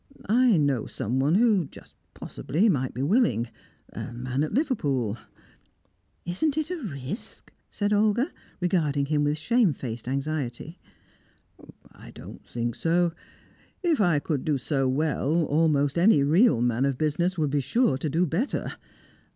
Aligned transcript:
I 0.27 0.57
know 0.57 0.87
someone 0.87 1.35
who, 1.35 1.67
just 1.67 1.93
possibly, 2.15 2.69
might 2.69 2.91
be 2.91 3.03
willing 3.03 3.51
a 3.93 4.11
man 4.11 4.43
at 4.43 4.51
Liverpool." 4.51 5.19
"Isn't 6.25 6.57
it 6.57 6.71
a 6.71 6.77
risk?" 6.81 7.53
said 7.69 7.93
Olga, 7.93 8.31
regarding 8.59 9.05
him 9.05 9.23
with 9.25 9.37
shamefaced 9.37 10.07
anxiety. 10.07 10.79
"I 11.91 12.09
don't 12.09 12.43
think 12.47 12.73
so. 12.73 13.13
If 13.83 14.01
I 14.01 14.17
could 14.17 14.43
do 14.43 14.57
so 14.57 14.87
well, 14.87 15.43
almost 15.45 15.99
any 15.99 16.23
real 16.23 16.61
man 16.61 16.85
of 16.85 16.97
business 16.97 17.37
would 17.37 17.51
be 17.51 17.61
sure 17.61 17.95
to 17.99 18.09
do 18.09 18.25
better. 18.25 18.71